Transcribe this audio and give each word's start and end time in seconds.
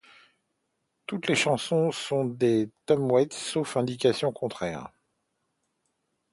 Toutes 1.05 1.27
les 1.27 1.35
chansons 1.35 1.91
sont 1.91 2.25
de 2.25 2.67
Tom 2.87 3.11
Waits, 3.11 3.33
sauf 3.35 3.77
indication 3.77 4.31
contraire. 4.33 4.89